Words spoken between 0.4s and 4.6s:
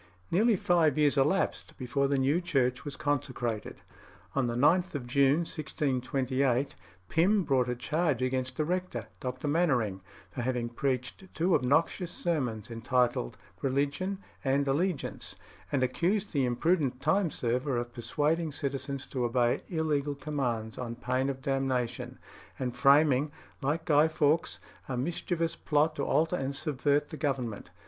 five years elapsed before the new church was consecrated. On the